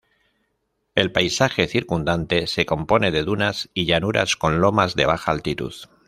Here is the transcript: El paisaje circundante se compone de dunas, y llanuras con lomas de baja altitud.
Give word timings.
El 0.95 1.11
paisaje 1.11 1.67
circundante 1.67 2.47
se 2.47 2.65
compone 2.65 3.11
de 3.11 3.21
dunas, 3.23 3.69
y 3.75 3.85
llanuras 3.85 4.35
con 4.35 4.59
lomas 4.59 4.95
de 4.95 5.05
baja 5.05 5.31
altitud. 5.31 5.75